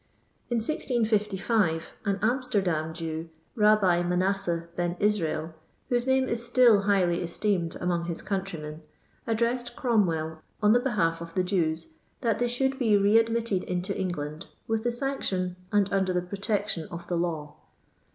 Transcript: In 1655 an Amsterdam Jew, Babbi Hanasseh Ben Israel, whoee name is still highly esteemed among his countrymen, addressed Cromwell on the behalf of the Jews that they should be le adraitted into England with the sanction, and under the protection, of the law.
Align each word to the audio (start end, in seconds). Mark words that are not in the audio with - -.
In 0.49 0.55
1655 0.55 1.95
an 2.05 2.17
Amsterdam 2.23 2.91
Jew, 2.91 3.29
Babbi 3.55 4.01
Hanasseh 4.01 4.67
Ben 4.75 4.95
Israel, 4.99 5.53
whoee 5.91 6.07
name 6.07 6.27
is 6.27 6.43
still 6.43 6.81
highly 6.89 7.21
esteemed 7.21 7.75
among 7.79 8.05
his 8.05 8.23
countrymen, 8.23 8.81
addressed 9.27 9.75
Cromwell 9.75 10.41
on 10.59 10.73
the 10.73 10.79
behalf 10.79 11.21
of 11.21 11.35
the 11.35 11.43
Jews 11.43 11.89
that 12.21 12.39
they 12.39 12.47
should 12.47 12.79
be 12.79 12.97
le 12.97 13.19
adraitted 13.23 13.63
into 13.65 13.95
England 13.95 14.47
with 14.67 14.81
the 14.83 14.91
sanction, 14.91 15.55
and 15.71 15.93
under 15.93 16.13
the 16.13 16.21
protection, 16.23 16.87
of 16.89 17.05
the 17.05 17.15
law. 17.15 17.57